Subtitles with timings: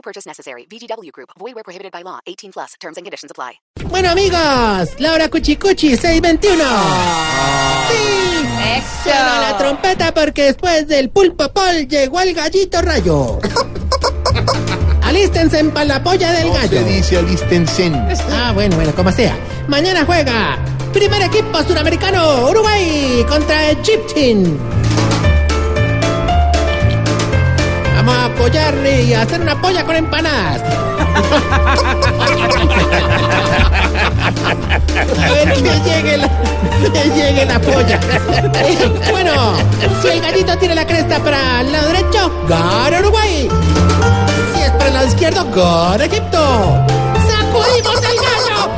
[0.00, 0.66] No purchase necessary.
[0.66, 1.28] VGW Group.
[1.38, 2.20] Void where prohibited by law.
[2.26, 2.74] 18 plus.
[2.80, 3.60] Terms and conditions apply.
[3.90, 6.64] Bueno, amigos, Laura Cuchicuchi, 621.
[7.90, 9.02] Sí.
[9.02, 13.40] Suena la trompeta porque después del pulpo pol llegó el gallito rayo.
[15.02, 16.78] Alístense para la polla del gallo.
[16.78, 17.94] Se dice alistensen.
[18.30, 19.36] Ah, bueno, bueno, como sea.
[19.68, 20.58] Mañana juega
[20.94, 24.79] primer equipo suramericano Uruguay contra Egyptin.
[28.00, 30.62] Vamos a apoyarle y a hacer una polla con empanadas.
[35.18, 36.28] A ver que llegue la,
[36.94, 38.00] que llegue la polla.
[39.10, 39.52] Bueno,
[40.00, 43.50] si el gallito tiene la cresta para el lado derecho, gana Uruguay.
[44.54, 46.86] Si es para el lado izquierdo, gana Egipto.
[47.28, 48.70] ¡Sacudimos el gallo!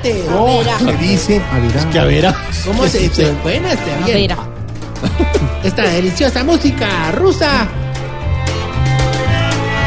[0.00, 0.92] Haberá empate.
[0.92, 1.42] Se dice
[1.92, 3.32] Que a ver, ah, ¿Cómo se dice?
[3.42, 4.30] Buena, este bien.
[5.64, 7.66] Esta deliciosa música rusa.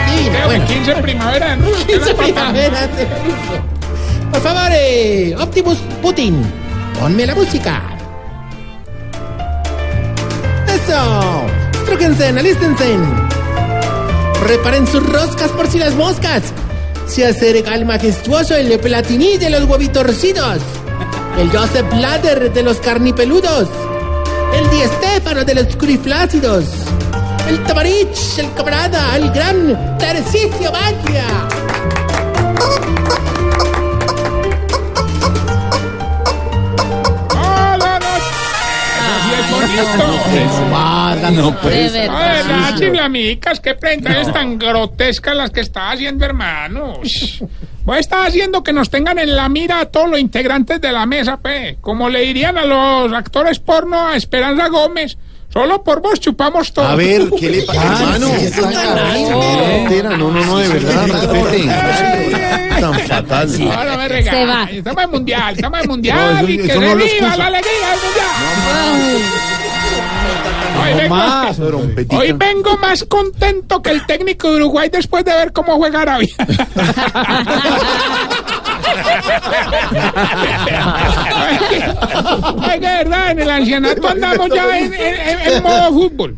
[0.07, 0.65] Divina, bueno.
[0.65, 1.67] 15 primavera, ¿no?
[1.87, 3.71] 15 primaveras de ruso.
[4.31, 6.41] Por favor, eh, Optimus Putin,
[6.99, 7.81] ponme la música.
[10.67, 11.45] Eso.
[11.73, 12.97] Estrúquense, alístense.
[14.47, 16.53] Reparen sus roscas por si las moscas.
[17.11, 20.59] Se acerca el majestuoso el Platini de los huevitorcidos.
[21.37, 23.67] El Joseph Blatter de los carnipeludos.
[24.53, 26.63] El Di de los curiflácidos.
[27.49, 31.60] El Tamarich, el camarada, el gran Tarcisio Magia.
[39.51, 41.31] Bonito.
[41.31, 41.93] no pues.
[41.93, 42.07] Ay,
[42.47, 47.43] las chiflamicas, qué prendas tan grotescas las que está haciendo, hermanos.
[47.83, 51.05] Vos estás haciendo que nos tengan en la mira a todos los integrantes de la
[51.05, 51.77] mesa, pe.
[51.81, 55.17] Como le dirían a los actores porno a Esperanza Gómez.
[55.53, 56.87] Solo por vos chupamos todo.
[56.87, 58.29] A ver, ¿qué le pasa, hermano?
[59.67, 61.65] Mentira, No, no, no, de verdad, respete.
[62.79, 63.59] Tan fatal.
[63.59, 64.77] No, no me regales.
[64.77, 66.37] Estamos en mundial, estamos en mundial.
[66.41, 68.31] No, y que se no lo viva la alegría del mundial.
[70.83, 72.17] Hoy vengo- Más, trompetita.
[72.17, 76.29] Hoy vengo más contento que el técnico de Uruguay después de ver cómo juega Arabia.
[82.73, 86.37] Oiga, de verdad, en el ancianato andamos ya en, en- en- en modo fútbol.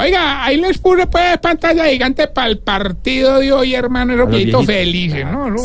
[0.00, 4.64] Oiga, ahí les puse pues pantalla gigante para el partido de hoy, hermano, esos viejitos
[4.64, 5.50] felices, ¿no?
[5.50, 5.56] ¿no?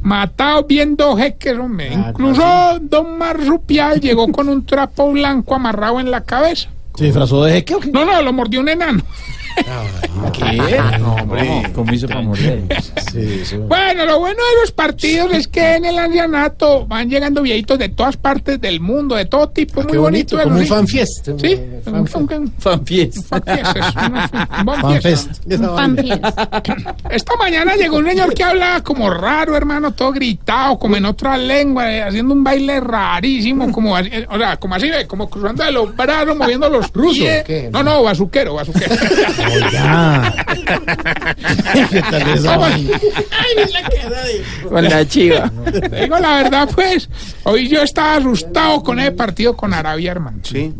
[0.00, 1.92] Matados viendo jeques, hombre.
[1.92, 6.70] Incluso Don Marsupial llegó con un trapo blanco amarrado en la cabeza.
[6.94, 7.90] ¿Se disfrazó de jeque o qué?
[7.90, 9.02] No, no, lo mordió un enano.
[10.98, 11.62] No, hombre.
[11.74, 12.66] ¿Cómo hizo para morir?
[13.12, 13.58] Sí, eso.
[13.60, 17.88] Bueno, lo bueno de los partidos es que en el ancianato van llegando viejitos de
[17.90, 20.48] todas partes del mundo, de todo tipo, muy Qué bonito, bonito.
[20.48, 20.74] como un ¿no?
[20.74, 21.28] fanfiest.
[21.40, 23.28] Sí, un, Fanfiest.
[23.28, 23.30] fanfiest.
[27.10, 31.36] Esta mañana llegó un señor que hablaba como raro, hermano, todo gritado, como en otra
[31.36, 35.28] lengua, eh, haciendo un baile rarísimo, como así, eh, o sea, como así, eh, como
[35.28, 37.20] cruzando de los brazos, moviendo los ¿Ruso?
[37.20, 37.44] pies.
[37.44, 37.70] ¿Qué?
[37.72, 38.94] No, no, bazuquero, bazuquero.
[39.46, 40.34] Oiga.
[41.90, 43.00] ¿Qué tal esa vaina?
[44.68, 45.50] Con la chiva.
[46.00, 47.08] Digo la verdad, pues,
[47.44, 50.38] hoy yo estaba asustado con ese partido con Arabia, hermano.
[50.42, 50.72] Sí.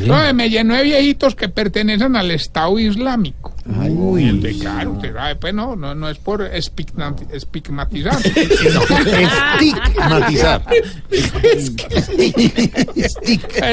[0.00, 3.53] No, me llenó de viejitos que pertenecen al Estado Islámico.
[3.66, 4.40] Uy.
[4.40, 7.32] De claro, usted sabe, pues no, no, no es por estigmatizar.
[9.56, 10.62] Estigmatizar.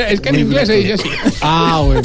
[0.10, 1.10] Es que en inglés se dice así.
[1.42, 2.02] Ah, bueno.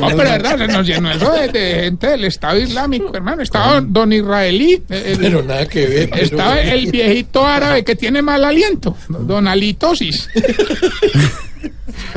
[0.00, 3.42] No, pero verdad, se nos llenó eso de, de gente del Estado Islámico, hermano.
[3.42, 6.10] Estaba don Israelí, eh, el- Pero nada que ver.
[6.10, 10.28] pero- estaba el viejito árabe que tiene mal aliento, don Alitosis.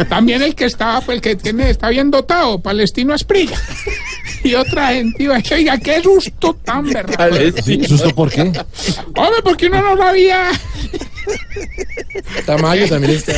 [0.10, 3.60] También el que estaba, pues el que tiene, está bien dotado, Palestino Esprilla.
[4.46, 7.30] Y otra gente iba, oiga, qué susto tan verdad.
[7.88, 8.42] ¿Susto por qué?
[8.42, 10.52] Hombre, porque uno no sabía,
[12.46, 13.34] Tamayo también está.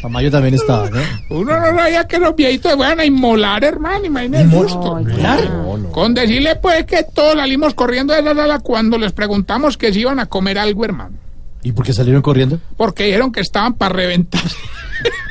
[0.00, 1.00] Tamayo también estaba, ¿no?
[1.30, 4.98] uno no sabía que los viejitos se fueran a inmolar, hermano, imagínate el susto.
[4.98, 5.90] No, no.
[5.90, 10.00] Con decirle pues que todos salimos corriendo de la sala cuando les preguntamos que si
[10.00, 11.16] iban a comer algo, hermano.
[11.62, 12.58] ¿Y por qué salieron corriendo?
[12.76, 14.42] Porque dijeron que estaban para reventar.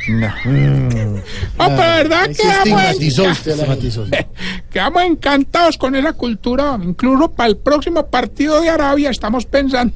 [0.07, 0.27] No,
[1.57, 3.75] la verdad se quedamos,
[4.69, 6.79] quedamos encantados con esa cultura.
[6.81, 9.93] Incluso para el próximo partido de Arabia estamos pensando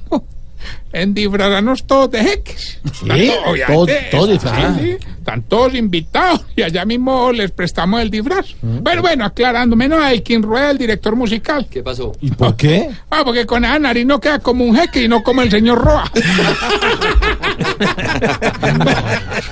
[0.94, 2.80] en disfrazarnos todos de jeques.
[2.84, 3.06] Tanto,
[3.46, 4.40] obviamente, Todo- sí,
[4.80, 8.48] sí, están todos invitados y allá mismo les prestamos el disfraz.
[8.62, 11.68] Bueno, bueno, aclarando, menos a Elkin Rueda, el director musical.
[11.70, 12.12] ¿Qué pasó?
[12.22, 12.90] ¿Y por qué?
[13.10, 15.80] Ah, porque con esa nariz no queda como un jeque y no como el señor
[15.84, 16.12] Roa.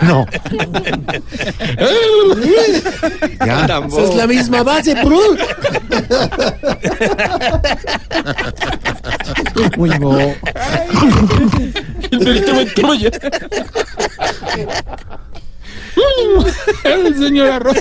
[0.01, 0.25] No.
[3.45, 3.65] Ya.
[3.65, 5.19] Esa es la misma base, bro.
[9.77, 10.17] Uy, no.
[16.83, 17.77] el señor Arroz.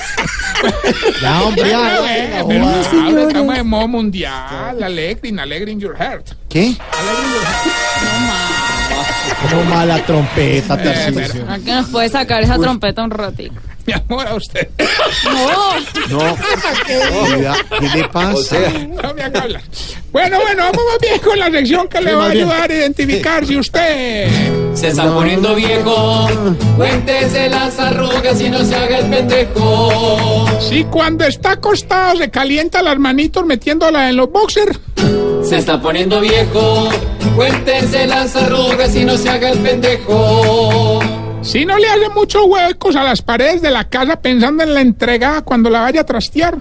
[1.20, 2.00] Ya, hombre, ya.
[2.48, 4.82] Pero, pero, estamos en modo mundial.
[4.82, 6.30] Alegrin, alegrin your heart.
[6.48, 6.76] ¿Qué?
[9.50, 11.50] No mala trompeta, Eh, Tarcisio.
[11.50, 13.54] ¿A qué nos puede sacar esa trompeta un ratito?
[13.86, 14.68] Mi amor, a usted.
[15.24, 16.36] No, No.
[17.26, 18.56] Cuida- ¿Qué le pasa?
[19.02, 19.62] No me haga hablar.
[20.12, 23.46] Bueno, bueno, vamos más bien con la sección que le va a ayudar a identificar
[23.46, 24.28] si usted.
[24.74, 26.28] Se está poniendo viejo.
[26.76, 30.46] Cuéntese las arrugas y no se haga el pendejo.
[30.60, 34.78] Si cuando está acostado se calienta las manitos metiéndola en los boxers.
[35.44, 36.90] Se está poniendo viejo.
[37.34, 41.00] Cuéntese las arrugas y no se haga el pendejo.
[41.40, 44.82] Si no le hace muchos huecos a las paredes de la casa pensando en la
[44.82, 46.58] entrega cuando la vaya a trastear.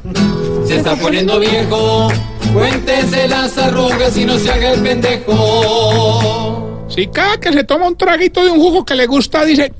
[0.65, 2.09] Se está poniendo viejo.
[2.53, 6.85] Cuéntese las arrugas y no se haga el pendejo.
[6.89, 9.71] Si cada que se toma un traguito de un jugo que le gusta dice.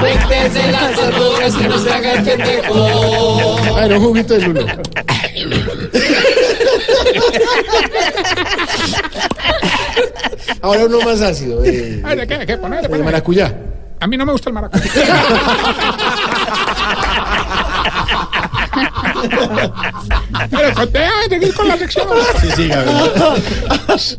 [0.00, 3.58] Cuéntese las arrugas y no se haga el pendejo.
[3.76, 4.66] A ver, un juguito de lulo.
[10.62, 11.64] Ahora uno más ácido.
[11.64, 12.38] Eh, Ay, ¿de qué?
[12.38, 12.56] ¿De qué?
[12.56, 13.04] Ponele, ponele.
[13.04, 13.54] maracuyá.
[14.00, 14.84] A mí no me gusta el maracuyá.
[20.50, 22.08] Pero contea, seguir con la sección.
[22.40, 23.12] Sí, sí, Gabriel.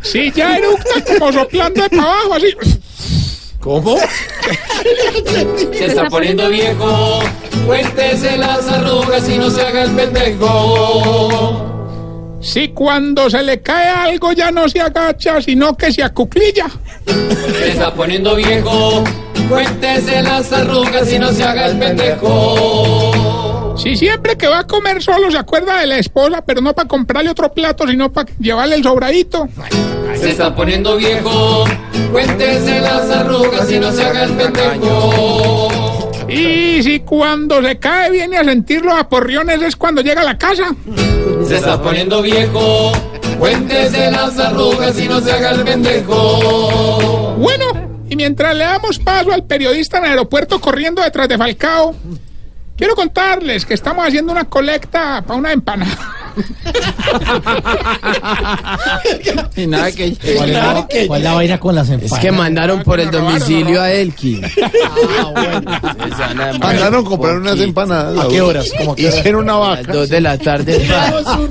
[0.02, 2.56] Si ya eructa como soplando de para abajo, así.
[3.60, 3.98] ¿Cómo?
[5.72, 7.20] Se está poniendo viejo.
[7.66, 11.68] Cuéntese las arrugas y no se haga el pendejo.
[12.42, 16.66] Si cuando se le cae algo ya no se agacha, sino que se acuclilla.
[17.06, 19.04] Se está poniendo viejo.
[19.48, 23.01] Cuéntese las arrugas y no se haga el pendejo.
[23.82, 26.88] Si siempre que va a comer solo se acuerda de la esposa, pero no para
[26.88, 29.50] comprarle otro plato, sino para llevarle el sobradito.
[30.20, 31.66] Se está poniendo viejo.
[32.12, 35.70] Cuéntese las arrugas y no se haga el pendejo.
[36.30, 40.38] Y si cuando se cae viene a sentir los aporriones es cuando llega a la
[40.38, 40.76] casa.
[41.48, 42.92] Se está poniendo viejo.
[43.40, 47.36] Cuéntese las arrugas y no se haga el pendejo.
[47.36, 47.66] Bueno,
[48.08, 51.96] y mientras le damos paso al periodista en el aeropuerto corriendo detrás de Falcao,
[52.82, 56.21] quiero contarles que estamos haciendo una colecta para una empanada.
[59.56, 60.16] Y nada que.
[60.38, 62.18] ¿Cuál es, la, cuál es la vaina con las empanadas?
[62.18, 64.42] Es que mandaron por el domicilio a Elkin.
[66.60, 68.26] Mandaron comprar unas empanadas.
[68.26, 68.72] ¿A qué horas?
[68.78, 69.20] ¿Cómo a qué horas?
[69.20, 69.82] Hicieron una A vaca.
[69.84, 70.88] las dos de la tarde.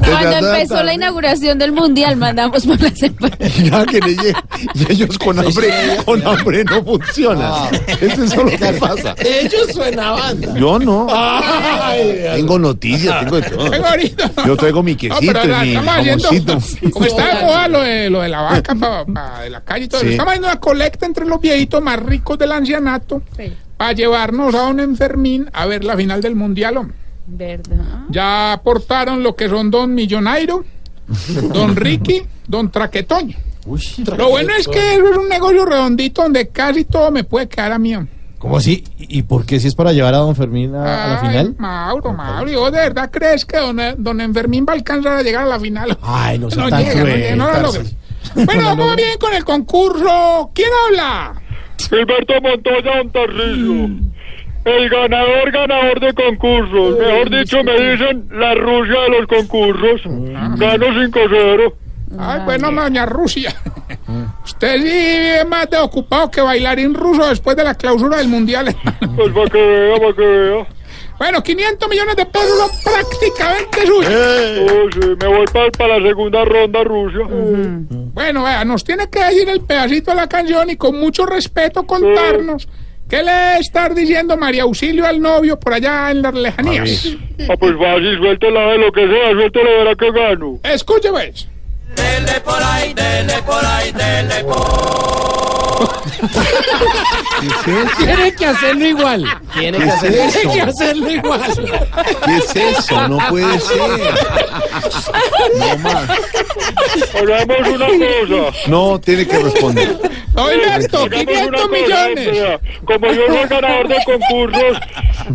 [0.05, 3.50] Cuando empezó la inauguración del mundial, mandamos por las empanadas.
[3.61, 4.35] Ya que le llegue.
[4.75, 5.69] Y ellos con hambre,
[6.05, 7.75] con hambre no funcionan.
[8.00, 9.14] Eso es lo que pasa.
[9.19, 10.55] Ellos suena banda.
[10.59, 11.07] Yo no.
[12.35, 13.71] Tengo noticias, tengo de todo.
[13.71, 14.31] Vengo ahorita.
[14.71, 16.91] Traigo mi No, quesito pero y mi estamos haciendo, jamoncito.
[16.93, 19.85] como está de moda lo de, lo de la vaca pa- pa- de la calle
[19.85, 20.12] y todo, eso, Sí.
[20.12, 23.23] estamos haciendo una colecta entre los viejitos más ricos del ancianato
[23.77, 26.77] para llevarnos a don Enfermín a ver la final del mundial.
[26.77, 26.97] hombre.
[27.27, 28.05] ¿Verdad?
[28.11, 30.65] Ya aportaron lo que son don Millonairo,
[31.53, 33.37] don Ricky, don Traquetoño.
[34.17, 37.79] Lo bueno es que es un negocio redondito donde casi todo me puede quedar a
[37.79, 37.95] mí.
[37.95, 38.12] hombre.
[38.40, 38.82] ¿Cómo así?
[38.99, 41.54] ¿Y por qué si es para llevar a don Fermín a, a la final?
[41.59, 45.23] Mauro, Mauro, ¿y vos de verdad crees que don, don Enfermín va a alcanzar a
[45.23, 45.99] llegar a la final?
[46.00, 47.80] Ay, no No tan llega, no cruel, llega, no la Tarcisio.
[47.82, 47.97] logra.
[48.47, 50.50] Bueno, vamos bien con el concurso.
[50.54, 51.35] ¿Quién habla?
[51.88, 53.88] Gilberto Montoya Montarrillo.
[54.64, 56.99] El ganador, ganador de concursos.
[56.99, 60.00] Mejor dicho, me dicen la Rusia de los concursos.
[60.59, 61.73] Gano 5-0.
[62.18, 63.54] Ay, bueno, doña Rusia.
[64.50, 64.90] Usted sí
[65.40, 68.75] es más de ocupado que bailarín ruso después de la clausura del mundial.
[69.16, 70.66] Pues para que vea, para que vea.
[71.19, 74.12] Bueno, 500 millones de pesos son prácticamente suyos.
[74.12, 75.47] Oh, sí, me voy
[75.78, 77.26] para la segunda ronda, Rusia.
[77.28, 81.87] Bueno, vea, nos tiene que decir el pedacito de la canción y con mucho respeto
[81.87, 82.69] contarnos
[83.09, 87.07] qué le estar diciendo María Auxilio al novio por allá en las lejanías.
[87.49, 90.59] Ah, pues fácil, suéltela de lo que sea, suéltela, verá que gano.
[90.64, 91.49] Escuche, pues.
[91.94, 95.90] Dele por ahí, dele por ahí, dele por
[97.99, 99.25] Tiene que hacerlo igual.
[99.59, 100.38] Tiene ¿Qué que es hacer eso?
[100.40, 101.40] Tiene que hacerlo igual.
[102.25, 103.09] ¿Qué es eso?
[103.09, 103.78] No puede ser.
[105.59, 106.11] No más.
[107.14, 108.59] Hagamos una cosa.
[108.68, 109.99] No, tiene que responder.
[110.37, 111.68] Oiga esto, Hagamos 500 una cosa,
[112.09, 112.32] millones.
[112.32, 112.61] vea.
[112.85, 114.78] Como yo soy ganador de concursos,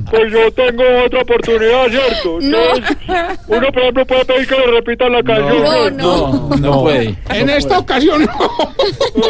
[0.09, 2.39] pues yo tengo otra oportunidad, ¿cierto?
[2.41, 2.95] Entonces,
[3.47, 5.63] uno, por ejemplo, puede pedir que le repitan la canción.
[5.63, 6.49] No, ¿cierto?
[6.49, 6.55] no.
[6.57, 7.15] No puede.
[7.29, 8.49] En esta ocasión no.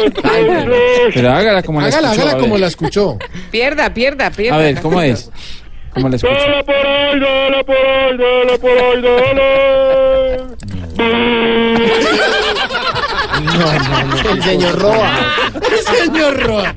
[0.04, 3.18] Entonces, Pero hágala como la Hágala, escuchó, hágala como la escuchó.
[3.50, 4.56] Pierda, pierda, pierda.
[4.56, 5.30] A ver, ¿cómo es?
[5.94, 6.34] ¿Cómo la escuchó?
[6.34, 10.56] dale por ahí, dale por ahí, dale por ahí, dale.
[14.32, 15.10] El señor Roa.
[16.04, 16.74] Señor Roa.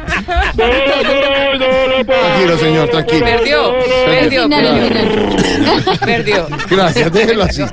[2.06, 3.26] Tranquilo, señor, tranquilo.
[3.26, 3.74] Perdió,
[4.06, 4.50] perdió,
[6.06, 6.48] perdió.
[6.70, 7.64] Gracias, déjelo así.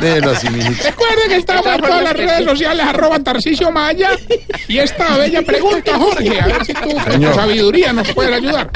[0.00, 0.84] Déjelo así, mijito.
[0.84, 4.10] Recuerden que estamos en todas las redes sociales, arroba Tarcicio Maya.
[4.68, 8.70] Y esta bella pregunta, Jorge, a ver si tú con tu sabiduría nos puedes ayudar.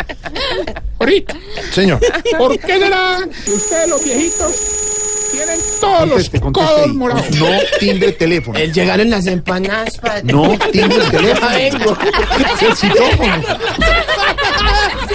[0.98, 1.34] Ahorita,
[1.72, 1.98] Señor,
[2.38, 4.52] ¿por qué será que ustedes los viejitos
[5.32, 6.92] tienen todos conteste, los conteste codos ahí.
[6.92, 7.30] morados?
[7.36, 7.46] No
[7.78, 8.58] timbre teléfono.
[8.58, 10.22] El llegar en las empanadas, padre.
[10.24, 11.48] No timbre teléfono.
[11.56, 11.96] Vengo.
[12.54, 13.42] Es el citófono.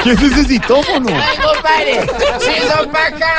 [0.05, 1.07] ¿Qué es ese citófono?
[1.07, 2.00] Vengo, padre.
[2.39, 3.33] Sí, son pa' acá.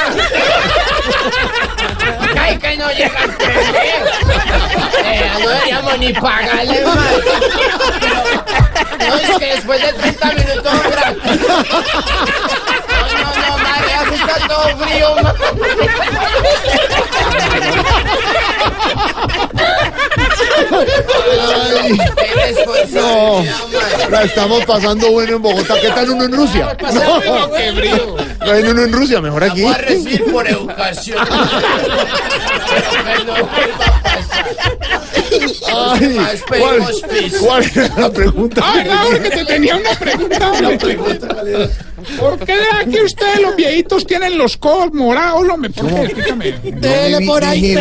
[2.41, 3.57] Ay, que no llega el tren.
[5.05, 7.25] Eh, no deberíamos ni pagarle, madre.
[8.99, 10.73] No, es que después de 30 minutos.
[10.73, 10.81] No,
[13.13, 15.15] no, no, madre, ya está todo frío,
[21.79, 23.76] Ay, Qué responsabilidad, madre.
[24.11, 25.75] La estamos pasando bueno en Bogotá.
[25.81, 26.77] ¿Qué tal uno en Rusia?
[26.77, 28.17] Pasando qué frío.
[28.41, 29.63] No, uno en Rusia, mejor aquí.
[29.63, 31.19] Voy a recibir por educación.
[31.29, 34.47] Pero que no vuelva a pasar.
[35.69, 36.85] Ay, ¿cuál.
[37.41, 38.61] ¿Cuál era la pregunta?
[38.65, 39.31] Ah, ¿verdad, Jorge?
[39.31, 40.53] Te tenía una pregunta.
[40.53, 40.99] hombre.
[42.19, 42.57] ¿Por qué
[42.91, 45.71] que ustedes los viejitos tienen los codos morados, hombre?
[45.71, 46.03] ¿Por qué?
[46.03, 46.53] Explícame.
[46.63, 47.77] Dele por ahí,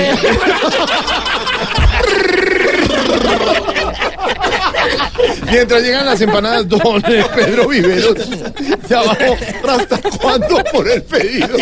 [5.52, 8.30] Mientras llegan las empanadas, don eh, Pedro Viveros,
[8.88, 9.38] de abajo,
[9.68, 11.58] ¿hasta cuándo por el pedido?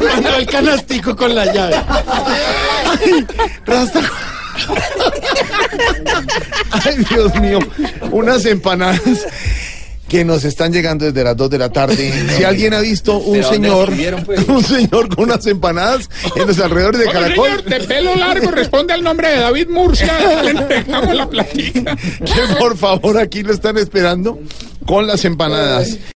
[0.00, 1.76] Mandó el canastico con la llave.
[3.00, 3.26] Ay,
[3.66, 4.00] Rasta.
[6.70, 7.58] Ay, Dios mío,
[8.10, 9.26] unas empanadas
[10.14, 12.12] que nos están llegando desde las 2 de la tarde.
[12.36, 14.48] Si alguien ha visto un ¿Pero dónde señor, pues?
[14.48, 18.92] un señor con unas empanadas en los alrededores de Caracol, señor, de pelo largo, responde
[18.92, 20.12] al nombre de David Murcia.
[20.44, 21.96] Le entregamos la platica.
[21.96, 24.38] que por favor aquí lo están esperando
[24.86, 25.98] con las empanadas.